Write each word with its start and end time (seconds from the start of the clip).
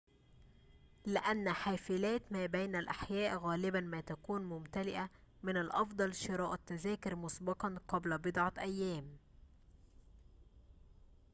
لأن 1.05 1.49
حافلات 1.53 2.21
ما 2.31 2.45
بين 2.45 2.75
الأحياء 2.75 3.37
غالباً 3.37 3.79
ما 3.81 4.01
تكون 4.01 4.41
ممتلئة 4.45 5.09
من 5.43 5.57
الأفضل 5.57 6.13
شراء 6.13 6.53
التذاكر 6.53 7.15
مسبقاً 7.15 7.79
قبل 7.87 8.17
بضعة 8.17 8.53
أيام 8.59 9.17